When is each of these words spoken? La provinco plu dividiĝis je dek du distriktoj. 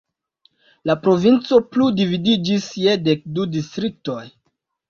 La 0.89 0.95
provinco 1.03 1.59
plu 1.75 1.91
dividiĝis 2.01 2.65
je 2.87 2.97
dek 3.11 3.23
du 3.37 3.49
distriktoj. 3.59 4.21